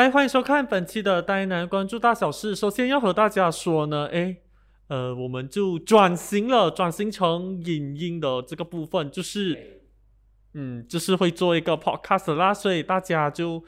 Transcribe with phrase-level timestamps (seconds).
[0.00, 2.56] 来，欢迎收看本期的呆男关注大小事。
[2.56, 4.34] 首先要和大家说呢，哎，
[4.88, 9.82] 呃，我们就转型了，转型成影音的这个部分，就是，
[10.54, 13.62] 嗯，就是会做一个 podcast 啦，所以大家就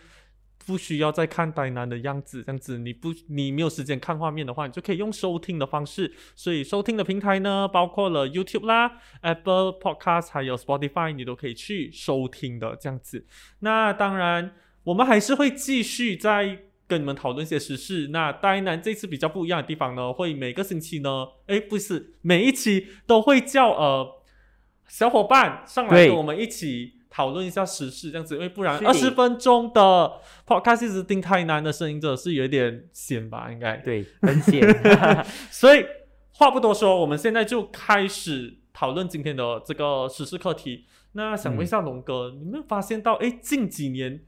[0.65, 6.11] 不需要再看呆男的样子，这样子你不你没有时间看画面的话，你就可以用收听的方式。
[6.35, 13.27] 所以收听的平台呢，包括了 YouTube 啦、Apple Podcast 还有 Spotify，你都可以去收听的这样子。
[13.59, 18.09] 那当然，我们还是会继续在跟你们讨论一些时事。
[18.09, 24.23] 那呆男这次比较不一样的地方呢，会每个星期呢，哎，不是每一期都会叫呃
[24.89, 30.13] 小伙伴上来跟我们一起讨论一下时事，这样子，因为不然二十分钟的
[30.47, 33.77] podcast 一直听太难的声音，真的是有点闲吧，应该。
[33.77, 34.63] 对，很险。
[35.51, 35.85] 所以
[36.33, 40.87] 话不多说，我们现在就开始讨论今天的这个时事课题。
[41.13, 44.23] 那想问一下龙哥，你有没有发现到，哎，近几年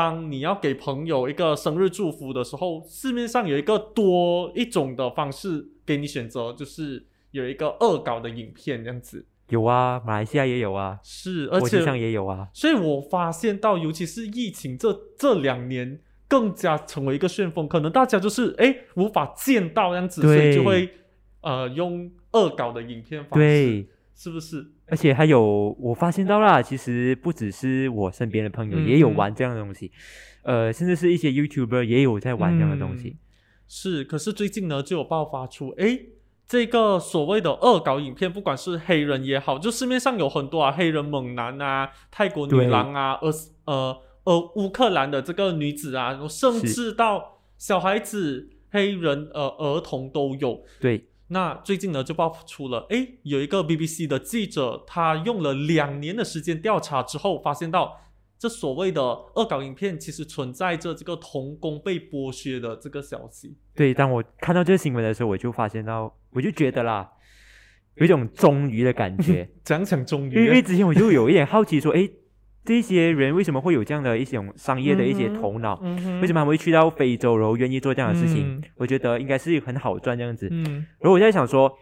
[0.00, 9.26] 当你要给朋友一个生日祝福的时候，市面上有一个多一种的方式给你选择，就是有一个恶搞的影片这样子。
[9.50, 12.48] 有啊，马来西亚也有啊，是，而国际上，也有啊。
[12.54, 16.00] 所以我发现到，尤其是疫情这这两年。
[16.30, 20.88] 更加成为一个旋风，可能大家就是哎无法见到这样子，所以就会
[21.40, 24.64] 呃用恶搞的影片方式，对，是不是？
[24.90, 29.90] 而且还有我发现到啦，其实不只是我身边的朋友也有嗯玩这样的东西，
[30.42, 33.08] 呃，甚至是一些 YouTuber 也有在玩这样的东西。
[33.08, 33.18] 嗯
[33.72, 36.06] 是，可是最近呢就有爆发出，诶，
[36.44, 43.30] 这个所谓的恶搞影片，不管是黑人也好，就市面上有很多啊，黑人猛男啊，泰国女郎啊，呃
[43.66, 50.64] 呃呃乌克兰的这个女子啊，甚至到小孩子、黑人、呃儿童都有。
[50.80, 58.00] 对，那最近呢，就爆出了，哎，有一个 BBC 的记者，他用了两年的时间调查之后，发现到
[58.36, 59.00] 这所谓的
[59.36, 63.56] 恶搞影片，其实存在着这个童工被剥削的这个消息。
[63.76, 67.08] 对，当我看到这个新闻的时候，我就发现到，我就觉得啦，
[67.94, 69.48] 有一种终于的感觉。
[69.62, 72.10] 讲讲终于，因为之前我就有一点好奇，说，诶，
[72.70, 75.74] 这些人为什么会有这样的一种商业的一些头脑？
[76.20, 78.46] 为什么他们会去到非洲，然后愿意做这样的事情？
[78.46, 80.46] 嗯我觉得应该是很好赚这样子。
[80.52, 81.76] 嗯然后我在想说，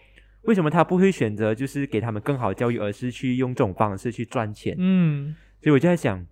[0.44, 4.74] 为什么他不会选择就是给他们更好的教育，而是去用这种方式去赚钱？
[4.78, 6.24] 嗯，所以我就在想，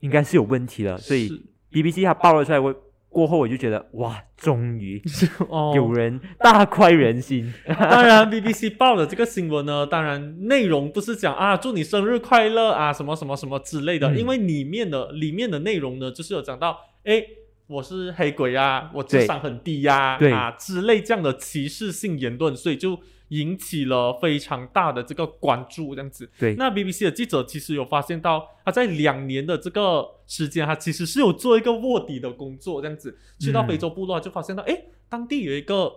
[0.00, 0.98] 应该是有问题了。
[0.98, 1.30] 所以
[1.72, 2.76] BBC 它爆了出来，我
[3.12, 5.00] 过后我就觉得哇，终于
[5.50, 7.52] 哦，有人大快人心。
[7.68, 14.18] 当然，BBC 报的这个新闻呢，当然内容不是讲啊祝你生日快乐啊什么什么什么之类的，嗯。
[14.18, 17.22] 因为里面的里面的内容呢，就是有讲到，哎，
[17.66, 20.32] 我是黑鬼呀、我智商很低呀、对。
[20.32, 22.98] 啊之类这样的歧视性言论，所以就
[23.32, 26.30] 引起了非常大的这个关注，这样子。
[26.38, 35.90] 对，那 BBC 的记者其实有发现到，他在两年的这个时间，他其实是有做一个卧底的工作，这样子去到嗯非洲部落，就发现到，哎、当地有一个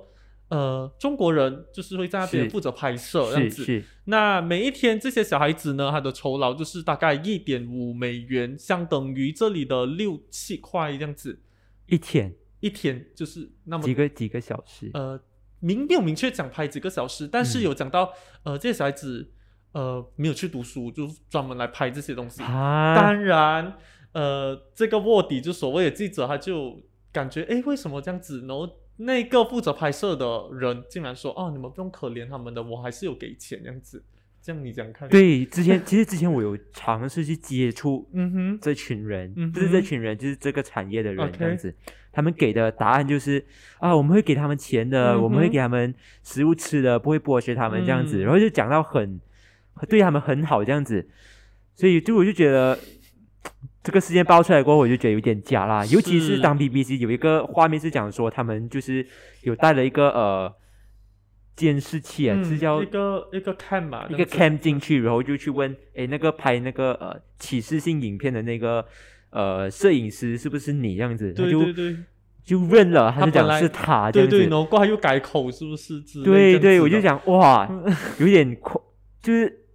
[0.47, 3.83] 呃中国人，就是会在那边负责拍摄这样子。
[4.05, 11.41] 那每一天这些小孩子呢，他的酬劳就是大概一点五美元，相等于这里的六七块这样子，
[11.87, 14.89] 一天一天就是那么几个几个小时。
[14.93, 15.19] 呃，
[15.65, 19.31] 明没有明确讲拍几个小时，但是嗯有讲到、呃这些小孩子
[19.71, 22.43] 呃没有去读书，就专门来拍这些东西。
[22.43, 23.73] 啊，当然，
[24.13, 26.81] 呃，这个卧底就所谓的记者，他就
[27.11, 28.45] 感觉诶，为什么这样子？
[28.47, 34.03] 然后那个负责拍摄的人竟然说：“哦，你们不用可怜他们的，我还是有给钱这样子。”
[34.45, 41.75] 这样你讲看？，对，之前其实之前我有尝试去接触嗯哼，这群人，嗯不是这群人，就是这个产业的人这样子。
[42.15, 43.45] 他们给的答案就是
[43.77, 45.93] 啊，我们会给他们钱的，嗯我们会给他们
[46.23, 48.19] 食物吃的，不会剥削他们这样子。
[48.19, 49.19] 嗯然后就讲到很
[49.89, 51.05] 对他们很好这样子，
[51.75, 52.79] 所以就我就觉得
[53.83, 55.85] 这个事件爆出来过后，我就觉得有点假啦。
[55.87, 59.05] 尤其是是当 BBC 有一个画面是讲说他们就是
[59.41, 60.55] 有带了一个呃
[61.57, 68.85] 监视器啊，嗯是叫一个一个 cam 嘛，一个 cam 进去，然后就去问，诶，那个拍那个呃启示性影片的那个
[69.35, 71.33] 呃摄影师是不是你这样子？
[71.33, 71.97] 他对就对对
[72.41, 74.43] 就认了，他就讲是他这对。
[74.43, 77.69] 然后过后又改口，是不是对对，我就讲哇，
[78.17, 78.81] 有点夸，
[79.21, 79.65] 就是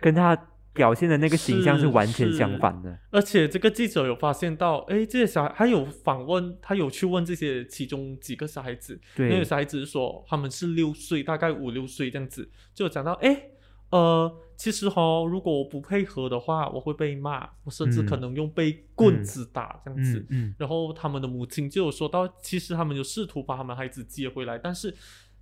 [0.00, 0.36] 跟他
[0.72, 2.96] 表现的那个形象是是完全相反的。
[3.10, 13.42] 而且这个记者有发现到，哎，这些小孩，他有访问，他有去问这些其中几个小孩子，那对有小孩子说他们是六岁，大概五六岁这样子，就有讲到，哎，
[13.90, 20.18] 呃，其实哈，如果我不配合的话，我会被骂，我甚至嗯可能用被棍子打、这样子。
[20.28, 24.94] 嗯嗯，然后他们的母亲就有说到，其实他们有试图把他们孩子接回来，但是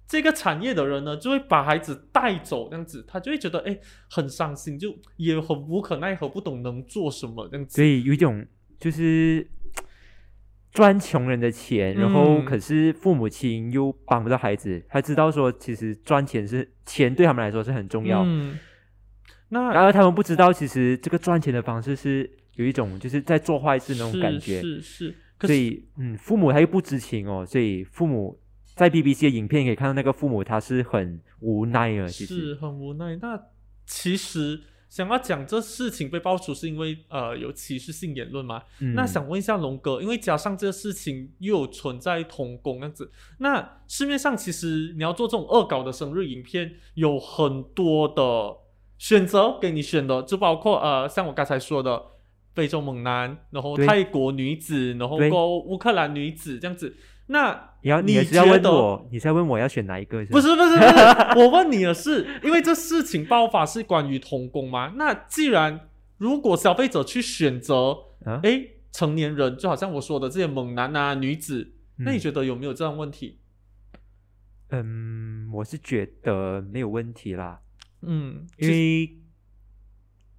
[0.06, 3.76] 这个产业的人呢，就会把孩子带走，这样子，他就会觉得哎
[4.08, 7.74] 很伤心，就也很无可奈何，不懂能做什么这样子。
[7.74, 8.46] 所以有一种
[8.78, 9.50] 就是
[10.70, 18.56] 赚穷人的钱，然后嗯可是父母亲又帮不到孩子，他知道说其实赚钱是钱对他们来说是很重要，嗯，
[19.50, 28.38] 那然而他们不知道其实这个赚钱的方式是有一种就是在做坏事那种感觉，是是，所以嗯，父母他又不知情哦，所以父母
[28.74, 33.16] 在 BBC 的影片可以看到那个父母他是很无奈的，其实是很无奈。
[33.22, 33.40] 那
[33.86, 38.62] 其实想要讲这事情被爆出，是因为呃有歧视性言论嘛？
[38.80, 48.56] 嗯那想问一下龙哥，因为加上这个事情又有存在童工样子，那市面上其实你要做这种恶搞的生日影片，有很多的
[48.98, 52.02] 选择给你选的，就包括呃像我刚才说的。
[52.54, 56.96] 非洲猛男，然后泰国女子，然后对过乌克兰女子这样子。
[57.28, 60.26] 那你要你也是要问我，你是要问我要选哪一个？
[60.26, 64.94] 不是是不是不是，我问你的是，因为这事情爆发是关于童工嘛？
[64.96, 68.40] 那既然如果消费者去选择，哎啊？
[68.42, 73.38] 诶，成年人就好像我说的这些猛男啊、女子，那你嗯觉得有没有这样问题？
[74.70, 77.60] 嗯，我是觉得没有问题啦，
[78.02, 79.18] 嗯，因为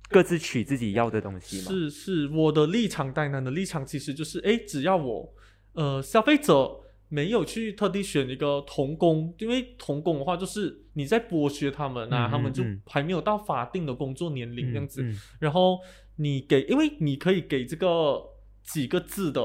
[0.10, 1.72] 各自取自己要的东西嘛。
[1.72, 5.34] 是是，我的立场，呆男的立场其实就是，诶，只要我
[5.74, 6.80] 呃消费者
[7.10, 15.04] 没有去特地选一个童工，因为童工的话就是你在剥削他们啊，嗯他们就还没有到法定的工作年龄这样子。
[15.04, 15.80] 嗯然后
[16.16, 18.22] 你给，因为你可以给这个
[18.64, 19.42] 几个字的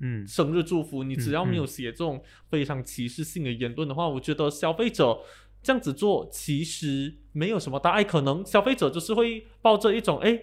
[0.00, 5.18] 嗯生日祝福，你只要没有嗯写这种非常歧视性的言论的话，我觉得消费者
[5.66, 8.04] 这样子做其实没有什么大碍。
[8.04, 10.40] 可能消费者就是会抱着一种哎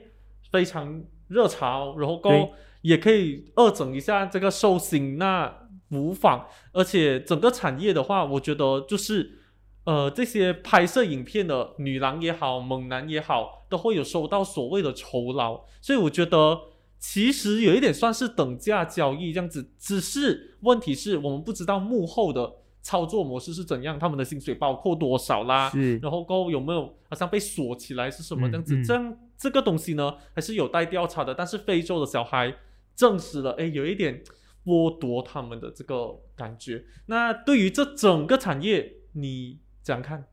[0.52, 6.46] 非常热潮，然后够也可以二整一下这个寿星，那无妨。
[6.74, 9.40] 而且整个产业的话，我觉得就是。
[9.86, 16.58] 呃，这些拍摄影片的女郎也好，猛男也好，都会有收到所谓的酬劳，所以我觉得
[16.98, 19.74] 其实有一点算是等价交易这样子。
[19.78, 22.50] 只是问题是我们不知道幕后的
[22.84, 28.76] 操作模式是怎样，他们的薪水包括多少啦，是然后过后有没有好像被锁起来是什么样子？
[28.76, 31.34] 嗯这样这个东西呢，还是有待调查的。
[31.34, 32.54] 但是非洲的小孩
[32.94, 34.22] 证实了，哎，有一点
[34.66, 36.84] 剥夺他们的这个感觉。
[37.06, 40.26] 那对于这整个产业，你怎样看？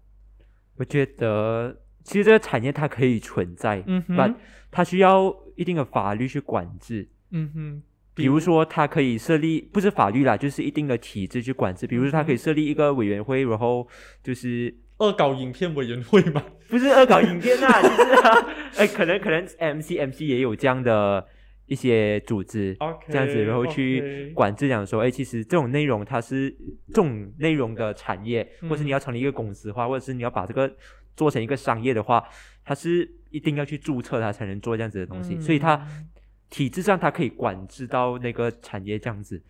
[0.76, 4.35] 我觉得其实这个产业它可以存在，嗯哼 but
[4.70, 7.08] 它需要一定的法律去管制。
[7.31, 7.82] 嗯哼，
[8.21, 11.87] 比如说，它可以设立不是法律啦，就是一定的体制去管制。
[11.87, 13.87] 比如说，它可以设立一个委员会，然后
[14.23, 16.43] 就是恶搞影片委员会嘛。
[16.69, 18.47] 不是恶搞影片啊，就是啊，
[18.79, 21.27] 哎，可能可能 MC MC 也有这样的
[21.67, 22.77] 一些组织
[23.09, 26.51] 这样子，然后去管制讲说，哎，其实这种内容它是
[26.89, 30.73] 这种内容的产业，或是你嗯要成立一个公司化，或者是你要把这个
[31.17, 32.23] 做成一个商业的话，
[32.65, 36.07] 它是一定要去注册它才能做这样子的东西，所以它嗯
[36.50, 39.41] 体制上它可以管制到那个产业这样子，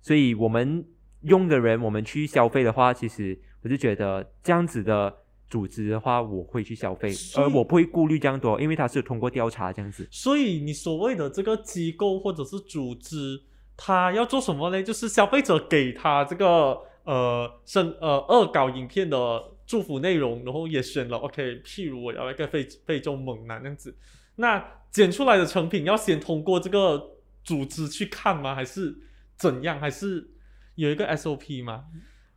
[0.00, 0.86] 所以我们
[1.22, 5.14] 用的人，我们去消费的话，其实我就觉得这样子的
[5.48, 10.06] 组织的话，我会去消费，而我不会顾虑这样多，因为它是通过调查这样子。
[10.10, 13.42] 所以你所谓的这个机构或者是组织，
[13.76, 14.82] 它要做什么呢？
[14.82, 23.96] 就是消费者给他这个呃生呃恶搞影片的祝福内容，然后也选了 OK，譬如我要一个非非洲猛男这样子，
[24.36, 28.54] 那剪出来的成品要先通过这个组织去看吗？
[28.54, 28.96] 还是
[29.36, 29.80] 怎样？
[29.80, 30.28] 还是
[30.76, 31.86] 有一个 SOP 吗？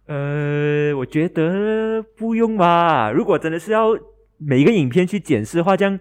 [0.08, 3.12] 呃，我觉得不用吧。
[3.12, 3.96] 如果真的是要
[4.38, 6.00] 每一个影片去检视的话，这样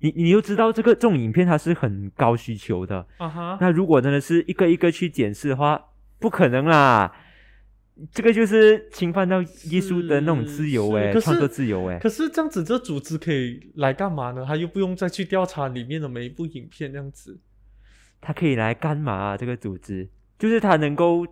[0.00, 3.06] 你你又知道这个这种影片它是很高需求的。
[3.16, 5.82] 啊哈，那如果真的是一个一个去检视的话，
[6.18, 7.10] 不可能啦。
[8.12, 11.98] 这个就是侵犯到艺术的那种自由诶，是可是创作自由哎。
[11.98, 14.44] 可是这样子，这组织可以来干嘛呢？
[14.46, 17.40] 他又不用再去调查里面的每一部影片，这样子。
[18.20, 19.36] 他可以来干嘛、啊？
[19.36, 21.26] 这个组织就是他能够，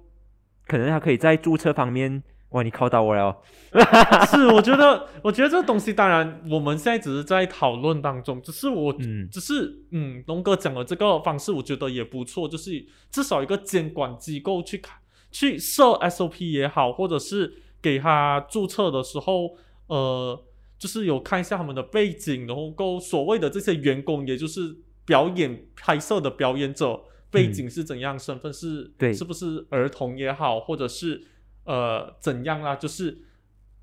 [0.67, 3.37] 可能他可以在注册方面，哇，你考到我了哦。
[4.31, 14.97] 是，我觉得，我觉得这个东西，当然我们现在只是在讨论当中，只是我，嗯只是，嗯，龙哥讲的这个方式，我觉得也不错，就是至少一个监管机构去看，
[15.37, 19.55] 去设 SOP 也好，或者是给他注册的时候，
[19.89, 20.43] 呃，
[20.79, 27.03] 就是有看一下他们的背景，然后够所谓的这些员工，也就是表演拍摄的表演者。
[27.29, 28.19] 背景是怎样？
[28.19, 31.27] 身份是嗯对是不是儿童也好，或者是
[31.65, 32.77] 呃怎样啦？
[32.77, 33.19] 就是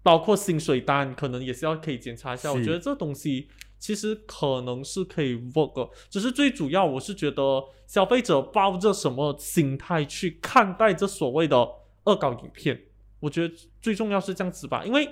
[0.01, 2.51] 包括薪水单，可能也是要可以检查一下。
[2.51, 3.49] 我觉得这东西
[3.83, 11.57] 其实可能是可以 work，的只是最主要我是觉得消费者抱着什么心态去看待这所谓的
[12.05, 12.85] 恶搞影片，
[13.19, 14.85] 我觉得最重要是这样子吧。
[14.85, 15.09] 因为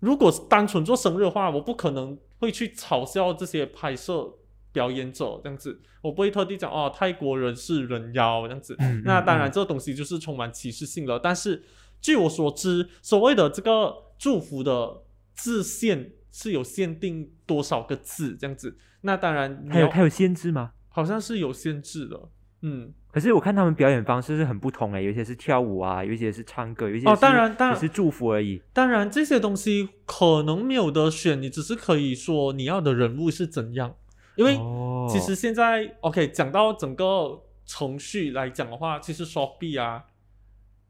[0.00, 4.34] 如果是单纯做生日的话，我不可能会去嘲笑这些拍摄
[4.70, 8.76] 表演者这样子，我不会特地讲哦泰国人是人妖这样子。
[9.06, 11.18] 那当然，嗯这个东西就是充满歧视性了。
[11.18, 11.64] 但是
[12.02, 18.76] 据我所知，所谓的这个祝福的自限是有限定多少个字这样子。
[19.02, 20.72] 那当然还有还有限制吗？
[20.88, 22.28] 好像是有限制的。
[22.62, 28.60] 嗯，可是我看他们表演方式是很不同诶，有一些是跳舞啊，有一些是唱歌，有一些哦当然当然只是祝福而已。
[28.72, 33.94] 当然这些东西可能没有得选，你只是可以说你要的人物是怎样，
[34.36, 40.04] 因为哦其实现在、OK 讲到整个程序来讲的话，其实 Shopee 啊、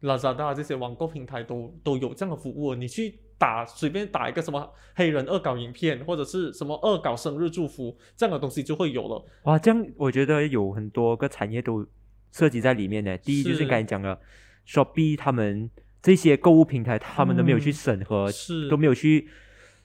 [0.03, 2.77] Lazada 这些网购平台都都有这样的服务。
[2.77, 9.23] 你去打随便打一个什么黑人恶搞影片，或者是什么恶搞生日祝福这样的东西就会有了。
[9.43, 11.87] 哇，这样我觉得有很多个产业都
[12.33, 13.19] 涉及在里面呢。
[13.19, 14.19] 第一就是是刚才讲了
[14.67, 15.71] ，Shopee 他们
[16.01, 19.29] 这些购物平台，他们都没有去嗯审核，是都没有去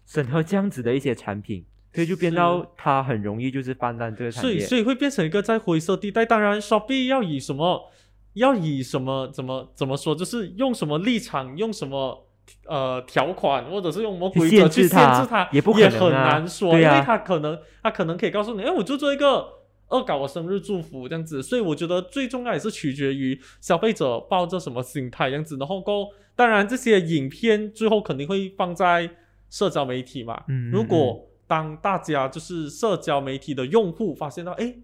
[0.05, 4.59] 审核这样子的一些产品，所以就变到它很容易就是泛滥这个产所以。
[4.61, 6.25] 所以会变成一个在灰色地带。
[6.25, 7.91] 当然，Shopee 要以什么，
[8.35, 12.25] 要以什么怎么怎么说，就是用什么立场，用什么
[12.65, 19.59] 呃条款，或者是用什么去规则去限限制它，也不可也很难说，啊因为他可能他可能可以告诉你，哎，我就做一个。
[19.91, 29.09] 恶搞我生日祝福这样子，所以我觉得最重要也是取决于消费者抱着什么心态这样子，然后够，当然这些影片最后肯定会放在
[29.49, 34.75] 社交媒体嘛，嗯，如嗯果当大家就是社交媒体的用户发现到，哎，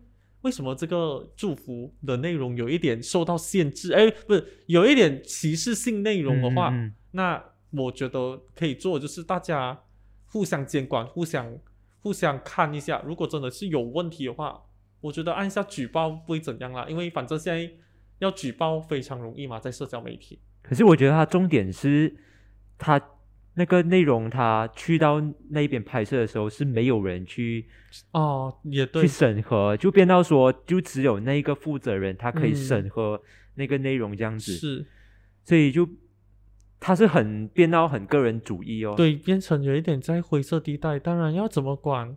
[0.41, 3.93] 为什么这个祝福的内容有一点受到限制？
[3.93, 6.73] 哎，不是有一点歧视性内容的话，
[7.11, 7.39] 那
[7.75, 9.83] 我觉得可以做就是大家
[10.27, 11.57] 互相监管，互相
[11.99, 14.61] 互相看一下，如果真的是有问题的话，
[15.01, 17.71] 我觉得按下举报不会怎样啦，因为反正现在
[18.19, 20.39] 要举报非常容易嘛，在社交媒体。
[20.61, 22.15] 可是我觉得它重点是，
[22.77, 23.01] 它
[23.55, 27.67] 那个内容，它去到那边拍摄的时候是没有人去
[28.11, 33.21] 哦，也对去对，审核，就变到说，就只有那一个负责人他可以嗯审核
[33.55, 34.85] 那个内容这样子，是。
[35.43, 35.87] 所以就
[36.85, 40.99] 他是很变到很个人主义哦。，对，变成有一点在灰色地带。
[40.99, 42.15] 当然要怎么管，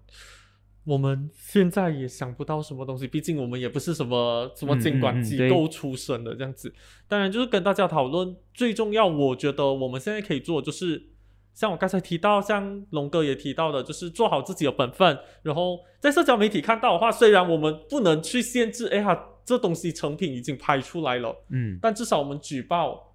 [0.85, 6.71] 我们现在也想不到什么东西，毕竟我们也不是什么什么嗯监管机构出身的这样子。
[7.09, 11.11] 当然就是跟大家讨论，最重要，我觉得我们现在可以做就是。
[11.55, 15.19] 像我刚才提到，像龙哥也提到的，就是做好自己的本分。
[15.43, 23.08] 然后在社交媒体看到的话，虽然我们不能去限制，哎呀，这东西成品已经拍出来了，嗯，但至少我们举报，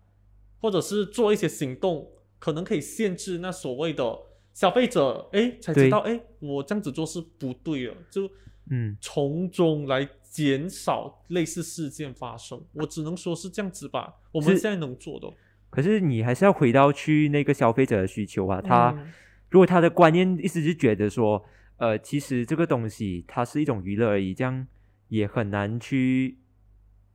[0.63, 4.17] 或者是做一些行动，可能可以限制那所谓的
[4.53, 8.29] 消费者，哎，才知道，哎，我这样子做是不对的，就
[8.71, 12.63] 嗯，从中来减少类似事件发生。
[12.71, 15.29] 我只能说是这样子吧，我们现在能做的。
[15.69, 19.11] 可是你还是要回到去那个消费者的需求啊，他、嗯。
[19.49, 21.43] 如果他的观念一直是觉得说，
[21.77, 24.65] 呃，其实这个东西它是一种娱乐而已，这样
[25.09, 26.39] 也很难去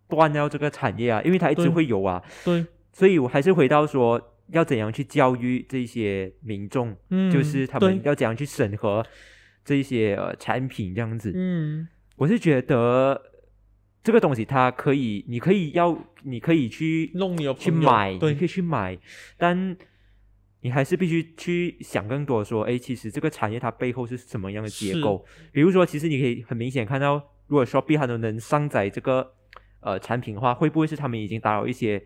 [0.07, 2.65] 断掉这个产业啊，因为它一直会有啊，对，
[2.99, 9.07] 所以我还是回到说，要怎样去教育这些民众，嗯，就是他们要怎样去审核
[9.65, 11.31] 这一些呃产品这样子。
[11.33, 11.87] 嗯，
[12.17, 13.23] 我是觉得
[14.03, 18.99] 这个东西它可以，你可以要，你可以去弄你去买，你可以去买，
[19.37, 19.77] 但
[20.63, 25.25] 你还是必须去想更多，说，哎，其实这个产业它背后是什么样的结构？
[25.53, 27.15] 比如说，其实你可以很明显看到，
[27.47, 29.35] 如果 Shopee 它都能上载这个
[29.83, 32.03] 呃产品的话，会不会是他们已经打扰一些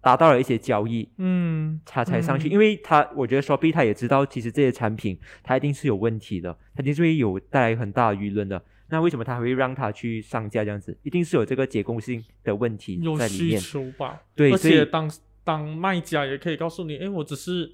[0.00, 2.48] 达到了一些交易，嗯，他才上去？
[2.48, 8.62] 嗯因为他，我觉得 Shopee 他也知道，其实这些产品它一定是有问题的，它一定是会有带来很大的舆论的。
[8.90, 10.96] 那为什么他会让他去上架这样子？
[11.02, 13.60] 一定是有这个结构性的问题有需在里面。
[13.60, 14.22] 求吧？
[14.34, 15.10] 对，而且当
[15.44, 17.70] 当卖家也可以告诉你，哎，我只是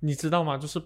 [0.00, 0.58] 你知道吗？
[0.58, 0.78] 就是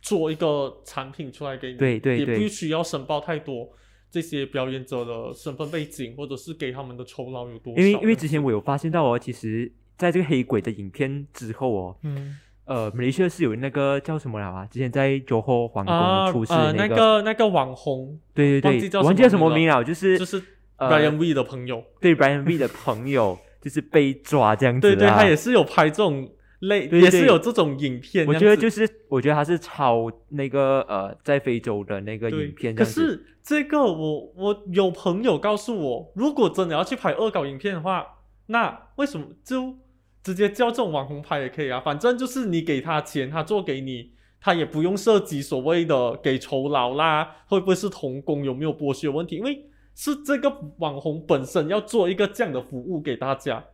[0.00, 3.70] 做一个产品出来给你，也对对对不需要申报太多
[4.10, 7.80] 这些表演者的身份背景，或者是给他们的酬劳有多少。
[7.80, 14.64] 因为因为之前我有发现到哦，其实在这个黑鬼的影片之后哦，嗯呃，马来西亚是有那个叫什么了啊？
[14.66, 20.42] 之前在 Johor 皇啊宫出事呃那的个，个那个网红对对对，忘记叫我忘记叫什什么名了，就是就是
[20.76, 26.28] 呃 Brian V 的朋友，对 Brian V 的朋友 就是被抓这样子对对，他也是有拍这种
[26.60, 28.32] 类，也是有这种影片我。
[28.34, 32.84] 觉得就是，我觉得他是抄那个呃，在非洲的那个影片可。
[32.84, 38.06] 是这个我我有朋友告诉我，如果真的要去拍恶搞影片的话，
[38.46, 39.74] 那为什么就
[40.22, 41.80] 直接叫这种网红拍也可以啊？
[41.80, 49.36] 反正就是你给他钱，他做给你，他也不用涉及所谓的给酬劳啦，会不会是童工，有没有剥削问题？
[49.36, 53.64] 因为是这个网红本身要做一个这样的服务给大家。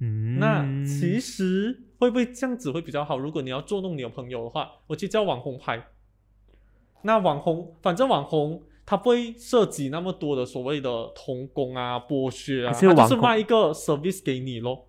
[0.00, 3.18] 嗯，那其实会不会这样子会比较好？
[3.18, 5.84] 如果你要捉弄你的朋友的话，我去叫网红拍。
[7.02, 14.86] 那网红，反正网红他不会涉及那么多的所谓的童工啊、剥削啊，可是有它就是卖一个 service 给你咯。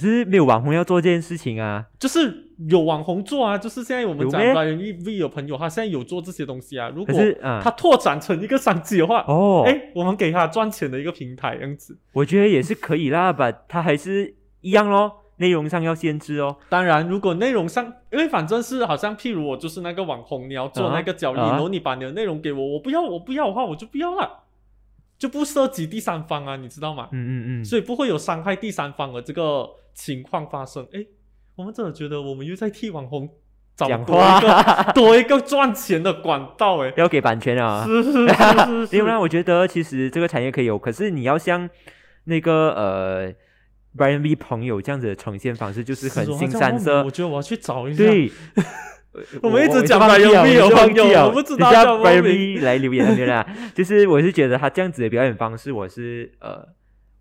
[0.00, 1.84] 可是没有网红要做这件事情啊。
[1.98, 6.88] 就是有网红做啊，就是现在我们讲有咩 Ryan V 有朋友，他现在有做这些东西啊。
[6.88, 7.14] 如果
[7.62, 11.98] 他拓展成一个商机的话，哦，哎、我们给他赚钱的一个平台，这样子。
[12.12, 16.56] 我觉得也是可以啦，把它还是一样咯，内容上要先知哦。
[16.68, 24.44] 当然，如果内容上，因为反正是好像，譬如我就是那个网红，你要做啊那个交易，啊然后你把你的内容给我，我不要，我不要的话，我就不要了，
[25.18, 27.08] 就不涉及第三方啊，你知道吗？
[27.12, 30.86] 嗯嗯嗯，所以不会有伤害第三方的这个情况发生。
[30.92, 31.04] 哎，
[31.56, 33.28] 我们真的觉得我们又在替网红
[33.76, 37.84] 找讲多一个话 多一个赚钱的管道，哎，要给版权啊。
[37.86, 41.68] 是是是另外，我觉得其实这个产业可以有，可是你要像
[42.24, 43.32] 那个呃
[43.96, 47.10] Brian V 朋友这样子的呈现方式，就是很哦新三色我。
[47.10, 48.04] 觉得我要去找一下。
[48.04, 48.30] 对，
[49.42, 53.44] 我们一直讲 Brian 了 V 有朋友我不知道 Brian V 来留言那边啦。
[53.74, 56.68] 就是我是觉得他这样子的表演方式，我是呃，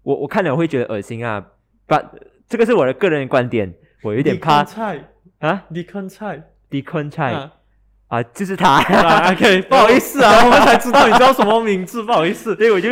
[0.04, 1.44] 我我看了会觉得恶心啊。
[1.88, 2.00] 把
[2.50, 5.66] 这个是我的个人观点，我有点你怕菜，啊。
[5.70, 6.44] 你坑菜。
[6.70, 7.54] 迪坤菜啊
[8.08, 8.82] 啊，就是他。
[8.82, 12.56] 啊，OK， 不好意思啊， 我们才知道你叫什么名字，不好意思。
[12.56, 12.90] 所以我就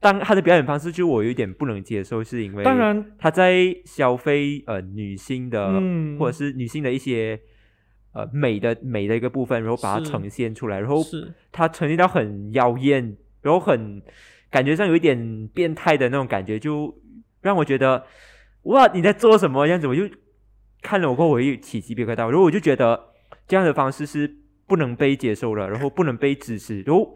[0.00, 7.40] 当他的表演方式，就我有点不能接受，是因为当然，他在消费呃女性的、嗯或者是女性的一些
[8.12, 14.02] 呃美的美的一个部分，然后把它呈现出来，然后是它呈现到很妖艳，然后很
[14.50, 16.92] 感觉上有一点变态的那种感觉，就
[17.40, 18.04] 让我觉得
[18.62, 20.02] 哇你在做什么样子，我就
[20.80, 23.08] 看了我过后我又起鸡皮疙瘩，然后我就觉得
[23.46, 27.14] 这样的方式是不能被接受的，然后不能被支持，然后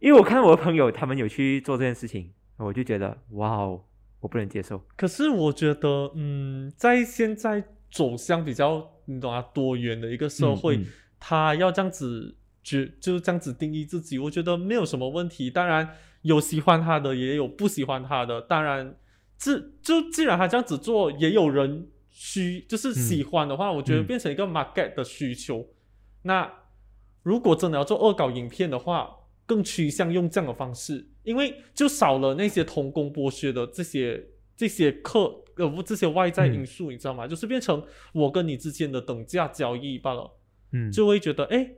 [0.00, 3.84] 因为我看我的朋友他们有去做这件事情，我就觉得哇哦，
[4.20, 4.82] 我不能接受。
[4.96, 10.86] 可是我觉得，嗯，在现在走向比较你懂啊多元的一个社会，嗯嗯
[11.20, 15.48] 他要这样子就就这样子定义自己，我觉得没有什么问题。
[15.48, 15.88] 当然
[16.22, 18.40] 有喜欢他的，也有不喜欢他的。
[18.40, 18.96] 当然，
[19.42, 25.66] 这就既然他这样子做，也有人需就是喜欢的话，我觉得嗯变成一个 market 的需求。
[26.22, 26.48] 那
[27.24, 37.26] 如果真的要做恶搞影片的话，更趋向用这样的方式，因为就少了那些童工剥削的这些这些客呃不这些外在嗯因素，你知道吗？
[37.26, 40.30] 就是变成我跟你之间的等价交易罢了。
[40.70, 41.68] 嗯，就会觉得，哎，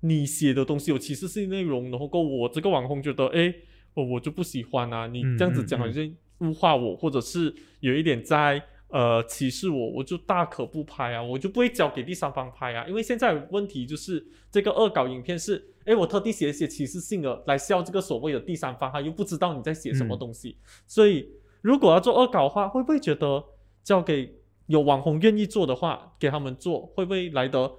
[0.00, 3.54] 你写的东西有歧视性内容，然后过我这个网红觉得，哎，
[3.92, 21.28] 我我就不喜欢啊，你嗯这样子讲嗯好像物化我，或者是有一点在呃歧视我，我就大可不拍啊，我就不会交给第三方拍啊，因为现在问题就是这个恶搞影片是，哎，我特地写一些歧视性的来笑这个所谓的第三方，他又不知道你在写什么嗯东西，所以
[21.60, 23.44] 如果要做恶搞的话，会不会觉得
[23.82, 24.34] 交给
[24.66, 27.72] 有网红愿意做的话，给他们做，会不会来得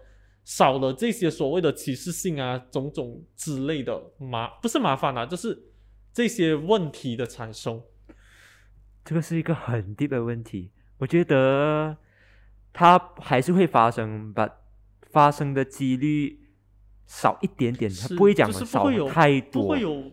[0.43, 5.71] 少了这些所谓的歧视性啊，种种之类的麻，不是麻烦啊，就是
[6.13, 7.81] 这些问题的产生。
[9.05, 11.95] 这个是一个很 deep 的问题，我觉得
[12.73, 14.49] 它还是会发生，把
[15.11, 16.39] 发生的几率
[17.05, 20.11] 少一点点，它不会讲少会有太多，不会有，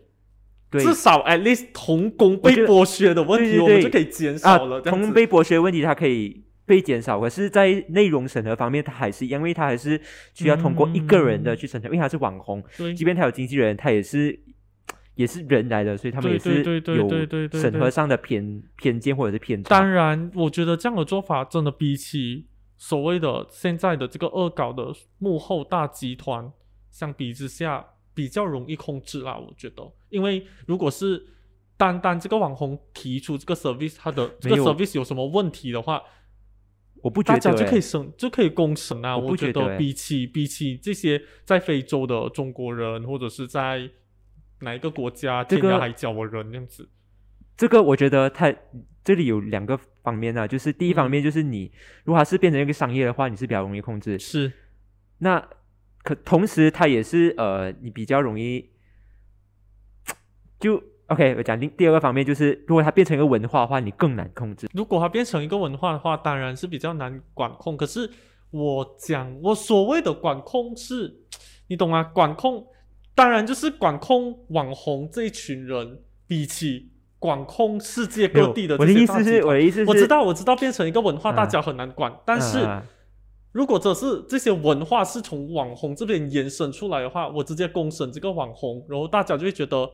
[0.70, 0.84] 对。
[0.84, 3.62] 至少 at least 童工被剥削的问题，对对对。
[3.62, 9.98] 我们就可以减啊少了。，同被剥削的问题它可以被减少，可是，在内容审核方面，它还是因为它还是
[10.34, 11.56] 需要通过一个人的嗯。
[11.56, 12.62] 去审核，因为他是网红，
[12.94, 14.38] 即便他有经纪人，他也是
[15.14, 19.68] 也是人来的，所以他们对也是有审核上的偏偏见或者是偏差。
[19.68, 22.46] 当然，我觉得这样的做法真的比起
[22.76, 26.50] 所谓的现在的这个恶搞的幕后大集团
[26.90, 29.38] 相比之下，比较容易控制啦。
[29.38, 31.24] 我觉得，因为如果是
[31.76, 36.02] 单单这个网红提出这个 service，他的这个 service 有什么问题的话，
[37.02, 39.16] 我不觉得、大家就可以欸，审就可以公审啊。
[39.16, 43.90] 我不觉觉得欸得比起比起这些在非洲的中国人，或者是在
[44.62, 46.88] 哪一个国家这个天涯海角的人这样子，
[47.56, 48.52] 这个我觉得它
[49.04, 51.70] 这里有两个方面啊，就是第一方嗯面就是你、
[52.04, 54.18] 如果它是变成一个商业的话，你是比较容易控制。
[54.18, 54.52] 是
[55.18, 55.44] 那
[56.02, 58.70] 可同时它也是呃，你比较容易
[60.58, 61.34] 就 OK。
[61.36, 64.68] 我讲第第二个方面就是，如果它变成一个文化的话，你更难控制。
[64.72, 67.76] 如果它变成一个文化的话，当然是比较难管控。
[67.76, 68.10] 可是
[68.50, 71.22] 我讲，我所谓的管控是，
[71.68, 72.02] 你懂吗？
[72.02, 72.66] 管控
[73.14, 82.12] 当然就是管控网红这一群人，比起管控世界各地的我的这些意思是，大集团我的意思是，我知道，我知道，变成一个文化，啊大家很难管。
[82.24, 82.82] 但是啊
[83.52, 89.90] 如果只是这些文化是从网红这边延伸出来的话，我直接公审这个网红，然后大家就会觉得，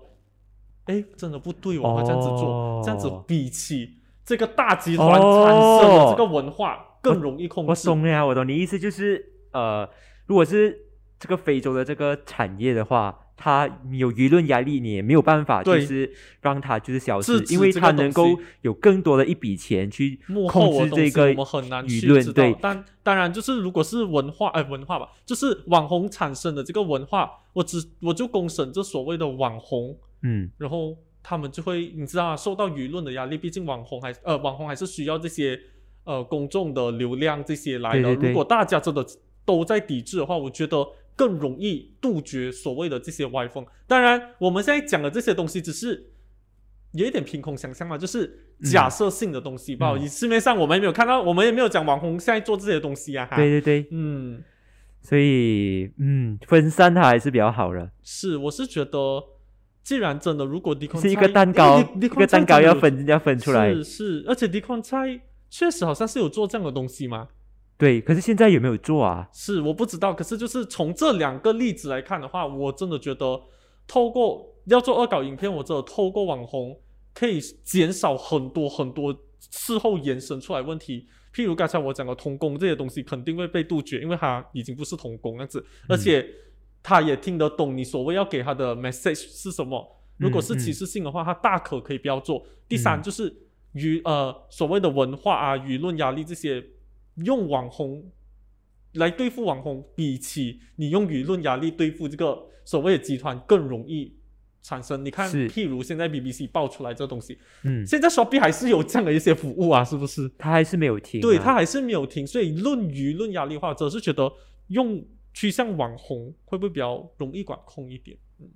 [0.85, 7.91] 哎，真的不对哦，他这样子做，哦这样子比起这个大集团产生的这个文化更容易控制。
[7.91, 9.91] 我懂我懂你意思就是呃，
[10.27, 10.79] 如果是
[11.19, 22.43] 这个非洲的这个产业的话，它有舆论压力，你也没有办法就是让它就是消失因为它能够有更多的一笔钱去控制这个我们很难舆论，去知道。
[22.43, 30.51] 对，但当然就是如果是文化，哎、文化吧，就是网红产生的这个文化，我只我就公审这所谓的网红，嗯。
[30.59, 35.59] 然后他们就会你知道啊，受到舆论的压力，毕竟网红还呃网红还是需要这些
[36.05, 38.03] 呃公众的流量这些来的。
[38.03, 38.31] 对对对。
[38.31, 39.05] 如果大家真的
[39.45, 40.87] 都在抵制的话，我觉得
[41.19, 43.67] 更容易杜绝所谓的这些歪风。
[43.87, 46.13] 当然，我们现在讲的这些东西只是。
[46.93, 49.77] 有一点凭空想象嘛，就是假设性的东西。
[49.77, 53.29] 不好意思，市面上我们也没有看到，我们也没有讲网红现在做这些东西啊。
[53.37, 54.43] 对，对对，嗯，
[55.03, 59.23] 所以嗯，分散它还是比较好的，是，我是觉得，
[59.85, 67.29] 既然真的，如果迪康是一个蛋糕，一个蛋糕要，分要分出来，是是，而且迪康菜确实好像是有做这样的东西嘛。
[67.79, 69.29] 对，可是现在有没有做啊？
[69.33, 73.41] 是我不知道，可是就是从这两个例子来看的话，我真的觉得
[73.87, 76.81] 透过要做恶搞影片，我真的透过网红
[77.15, 81.07] 可以减少很多很多事后延伸出来问题。
[81.33, 86.27] 譬如刚才我讲的童工这些东西肯定会被杜绝，因为他已经不是童工那样子，而且
[86.83, 90.03] 他也听得懂你所谓要给他的 message 是什么。
[90.17, 92.45] 如果是嗯歧视性的话，他大可可以不要做。
[92.69, 93.33] 第三嗯就是
[93.75, 96.61] 舆呃所谓的文化啊、舆论压力这些，
[97.25, 98.11] 用网红
[98.95, 104.17] 来对付网红，比起你用舆论压力对付这个所谓的集团更容易
[104.63, 105.05] 产生。
[105.05, 110.31] 你看，是譬如现在 BBC 爆出来这东西，嗯，现在 Shopee 还是有这样的一些服务啊，是不是？
[110.39, 114.33] 他还是没有停啊，对他还是没有停，所以论舆论压力的话，只是觉得
[114.69, 115.05] 用
[115.35, 118.17] 趋向网红会不会比较容易管控一点？
[118.41, 118.49] 嗯，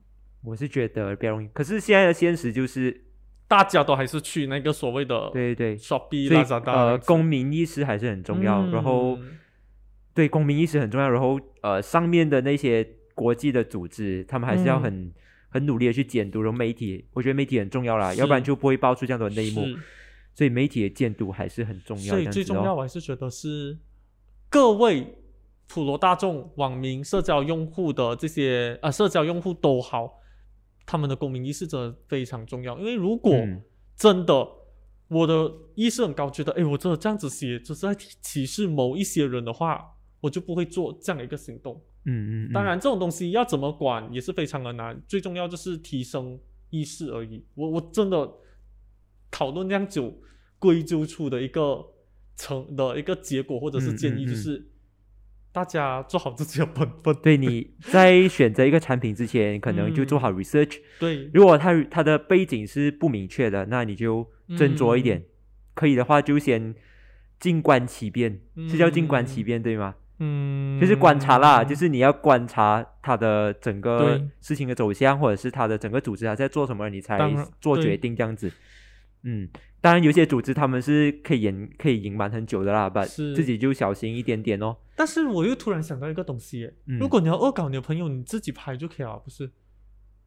[0.43, 3.05] 我是觉得比较容易，可是现在的现实就是，
[3.53, 5.75] 大家都还是去那个所谓的对对。
[5.75, 9.39] 对，Shopee、所以 Lazada 这呃，公民意识还是很重要，然后嗯
[10.15, 12.83] 对公民意识很重要，然后呃，上面的那些
[13.15, 14.83] 国际的组织，他们还是要嗯。
[14.83, 15.13] 很、
[15.55, 19.67] 很努力的去监督，然后媒体，我觉得媒体很重要啦，要不然就不会爆出这样的内幕，
[20.35, 22.15] 所以媒体的监督还是很重要。
[22.15, 23.77] 所以最重要，我还是觉得是
[24.49, 25.19] 各位
[25.69, 30.22] 普罗大众、网民、社交用户的这些啊、社交用户都好，
[30.93, 32.79] 他们的公民意识真的非常重要。
[32.79, 33.63] 因为如果嗯
[33.97, 34.47] 真的、
[35.09, 41.83] 我的意识很高，觉得哎，我真的这样子写，就是在歧视某一些人的话，我就不会做这样的一个行动。
[42.05, 47.43] 嗯嗯，嗯当，然，这种东西要怎么管也是非常的难，最重要就是提升意识而已。
[47.55, 48.31] 我我真的
[49.31, 50.13] 讨论这样久，
[50.59, 51.83] 归咎出的一个
[52.37, 54.72] 成的一个结果或者是建议，嗯嗯嗯就是
[55.53, 57.15] 大家做好自己的本分。
[57.23, 65.25] 对你在选择一个产品之前，可能就做好 research，、对，如果它它的背景是不明确的，那你就斟酌一点，嗯
[65.75, 66.75] 可以的话就先
[67.39, 69.95] 静观其变，是叫静观其嗯变对吗？
[70.19, 77.19] 嗯，就是观察啦，就是你要观察它的整个事情的走向，或者是它的整个组织它在做什么，你才
[77.61, 78.53] 做决定这样子。
[79.25, 79.49] 嗯，
[79.81, 84.77] 当然有些组织他们是可以隐可以隐瞒很久的啦，把是自己就小心一点点哦。
[84.97, 89.51] 但是我又突然想到一个东西耶，嗯如果你要恶搞你的朋友，你自己拍就可以了，不是？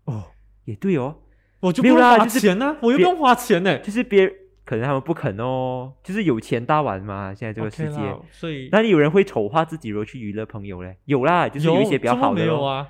[0.06, 0.24] 哦，
[0.66, 1.16] 也对哦，
[1.60, 3.78] 我就不用花钱呢、我又不用花钱呢。
[3.80, 4.28] 就是别
[4.64, 8.00] 可能他们不肯哦，就是有钱大玩嘛，现在这个世界。
[8.32, 10.98] 所以那里有人会丑化自己，然后去娱乐朋友嘞？
[11.06, 12.88] 有啦，就是有一些比较好的咯，没有啊，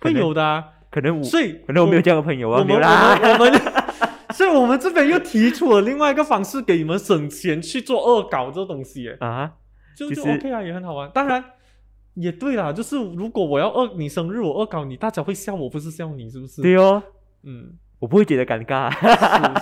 [0.00, 0.64] 会有的、啊。
[0.90, 3.18] 可能我所以可能我没有这样的朋友啊，没有啦。
[4.38, 9.52] 所以我们这边又提出了另外一个方式，给你们省钱去做恶搞这东西耶，啊，
[9.96, 11.10] 就就就是 OK 啊，也很好玩。
[11.12, 11.44] 当然
[12.14, 16.62] 也对啦，就是如果我要恶你生日，我恶搞你，大家会笑我，不是笑你，是不是？
[16.62, 17.02] 对哦，
[17.42, 18.88] 嗯，我不会觉得尴尬。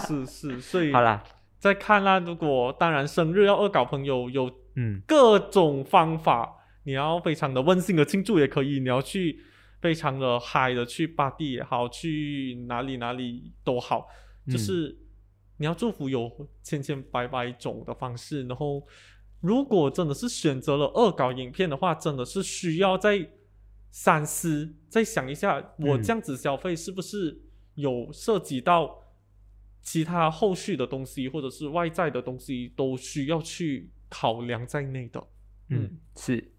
[0.07, 1.25] 是是是，所以 好啦，
[1.59, 2.19] 再看啦。
[2.19, 6.53] 如果当然生日要恶搞朋友，有嗯各种方法，
[6.85, 9.39] 你要非常的温馨的庆祝也可以，你要去
[9.81, 14.07] 非常的嗨的去巴蒂也好，去哪里哪里都好，
[14.49, 14.99] 就嗯是
[15.59, 18.87] 你要祝福有千千百百种的方式，然后
[19.41, 23.31] 如果真的是选择了恶搞影片的话，真的是需要再
[23.91, 27.43] 三思，再想一下，我嗯这样子消费是不是
[27.75, 29.03] 有涉及到
[29.83, 35.27] 其他后续的东西，或者是外在的东西，都需要去考量在内的。
[35.69, 36.53] 嗯是。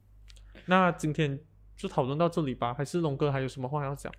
[0.66, 1.40] 那今天
[1.76, 4.12] 就讨论到这里吧，还是龙哥还有什么话要讲？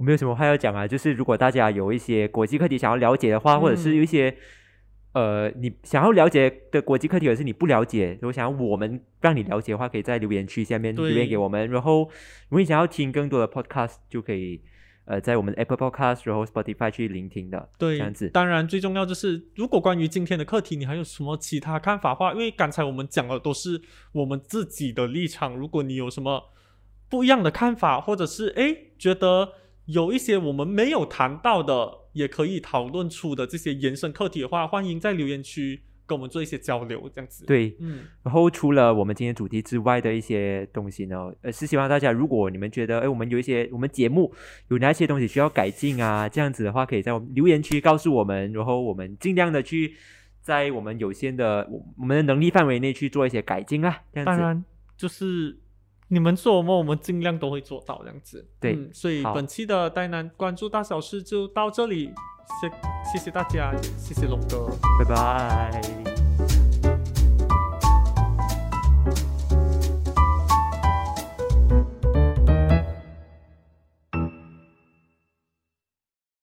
[0.00, 4.34] 我没有什么话要讲啊，就是如果大家有一些国际课题想要了解的话，或者是嗯有一些
[5.12, 11.70] 呃你想要了解的国际课题，或者是你不了解，如果想要我们让你了解的话，可以在留言区下面留言给我们。
[11.70, 12.04] 然后
[12.48, 14.62] 如果你想要听更多的 podcast，就可以
[15.04, 17.68] 呃在我们 Apple Podcast 然后 Spotify 去聆听的。
[17.76, 23.82] 对，这样子当然，最重要就是，如果关于今天的课题，你还有什么其他看法的话，因为刚才我们讲的都是
[24.12, 25.54] 我们自己的立场。
[25.54, 26.44] 如果你有什么
[27.10, 29.52] 不一样的看法，或者是诶觉得
[29.92, 44.32] 有一些我们没有谈到的，也可以讨论出的这些延伸课题的话，欢迎在留言区跟我们做一些交流，这样子。，对，嗯，然后除了我们今天主题之外的一些东西呢，呃，是希望大家如果你们觉得，哎，我们有一些我们节目
[44.68, 49.94] 有哪些东西需要改进啊，这样子的话，可以在我们留言区告诉我们，然后我们尽量的去
[50.40, 54.26] 在我们有限的我我们的能力范围内去做一些改进啊，这样子。
[54.26, 54.64] 当然
[54.96, 55.58] 就是
[56.12, 58.44] 你们做什么，我们尽量都会做到这样子。
[58.58, 62.12] 对嗯所以本期的呆男关注大小事就到这里，
[62.60, 64.68] 谢谢谢大家，谢谢龙哥。
[64.98, 66.19] 拜拜。